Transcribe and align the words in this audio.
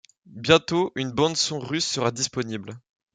Bientôt, 0.35 0.91
une 0.95 1.11
bande 1.11 1.37
son 1.37 1.59
russe 1.59 1.85
sera 1.85 2.09
disponible. 2.09 2.75